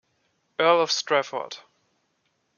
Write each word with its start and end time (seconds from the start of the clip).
Earl 0.57 0.79
of 0.81 0.89
Strafford. 0.91 1.57